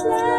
[0.00, 0.29] Slay.